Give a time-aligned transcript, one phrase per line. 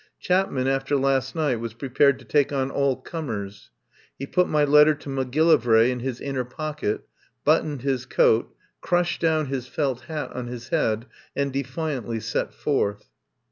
[0.19, 3.69] Chapman after last night was prepared to take on all comers.
[4.17, 7.01] He put my letter to Macgillivray in his inner pocket,
[7.45, 8.51] buttoned his coat,
[8.81, 13.09] crushed down his felt hat on his head, and defiantly set forth.